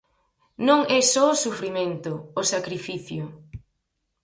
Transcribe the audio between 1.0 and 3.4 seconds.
só o sufrimento, o sacrificio.